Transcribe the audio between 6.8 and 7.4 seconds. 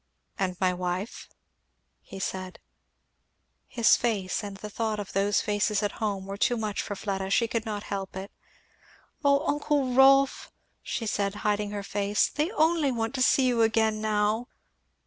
for Fleda;